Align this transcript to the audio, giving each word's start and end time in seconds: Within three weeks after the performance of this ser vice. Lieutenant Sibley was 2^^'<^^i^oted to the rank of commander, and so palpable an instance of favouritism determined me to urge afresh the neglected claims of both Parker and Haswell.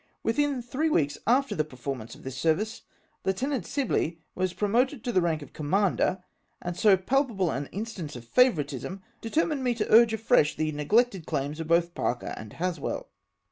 Within 0.23 0.63
three 0.63 0.89
weeks 0.89 1.19
after 1.27 1.53
the 1.53 1.63
performance 1.63 2.15
of 2.15 2.23
this 2.23 2.35
ser 2.35 2.55
vice. 2.55 2.81
Lieutenant 3.23 3.67
Sibley 3.67 4.17
was 4.33 4.51
2^^'<^^i^oted 4.51 5.03
to 5.03 5.11
the 5.11 5.21
rank 5.21 5.43
of 5.43 5.53
commander, 5.53 6.23
and 6.59 6.75
so 6.75 6.97
palpable 6.97 7.51
an 7.51 7.67
instance 7.67 8.15
of 8.15 8.25
favouritism 8.25 9.03
determined 9.21 9.63
me 9.63 9.75
to 9.75 9.87
urge 9.93 10.11
afresh 10.11 10.55
the 10.55 10.71
neglected 10.71 11.27
claims 11.27 11.59
of 11.59 11.67
both 11.67 11.93
Parker 11.93 12.33
and 12.35 12.53
Haswell. 12.53 13.09